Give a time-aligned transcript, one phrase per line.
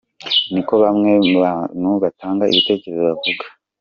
[0.53, 3.45] Ni ko bamwe mu bantu batanga ibitekerezo bavuga.